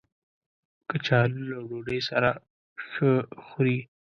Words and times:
کچالو 0.89 1.39
له 1.51 1.57
ډوډۍ 1.69 1.99
سره 2.09 2.29
ښه 2.89 3.11
خوري 3.45 3.79